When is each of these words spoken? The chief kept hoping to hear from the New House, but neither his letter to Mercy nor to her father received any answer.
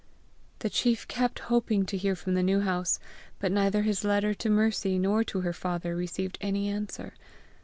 The 0.57 0.69
chief 0.71 1.07
kept 1.07 1.37
hoping 1.53 1.85
to 1.85 1.95
hear 1.95 2.15
from 2.15 2.33
the 2.33 2.41
New 2.41 2.61
House, 2.61 2.97
but 3.37 3.51
neither 3.51 3.83
his 3.83 4.03
letter 4.03 4.33
to 4.33 4.49
Mercy 4.49 4.97
nor 4.97 5.23
to 5.25 5.41
her 5.41 5.53
father 5.53 5.95
received 5.95 6.39
any 6.41 6.67
answer. 6.69 7.13